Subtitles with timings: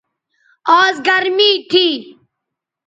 [0.81, 1.87] آز گرمی تھی